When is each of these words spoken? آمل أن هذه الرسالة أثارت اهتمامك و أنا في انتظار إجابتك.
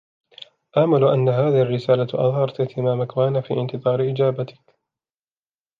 آمل 0.77 1.03
أن 1.07 1.29
هذه 1.29 1.61
الرسالة 1.61 2.03
أثارت 2.13 2.59
اهتمامك 2.61 3.17
و 3.17 3.23
أنا 3.23 3.41
في 3.41 3.53
انتظار 3.53 4.09
إجابتك. 4.11 4.59